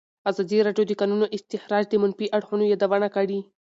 ازادي 0.29 0.57
راډیو 0.67 0.85
د 0.87 0.89
د 0.95 0.99
کانونو 1.01 1.25
استخراج 1.35 1.83
د 1.89 1.93
منفي 2.03 2.27
اړخونو 2.37 2.63
یادونه 2.71 3.07
کړې. 3.15 3.39